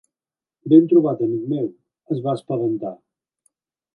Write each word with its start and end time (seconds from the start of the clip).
"Ben 0.71 0.87
trobat, 0.93 1.21
amic 1.25 1.43
meu!" 1.51 1.69
Es 2.15 2.23
va 2.29 2.35
espaventar. 2.39 2.95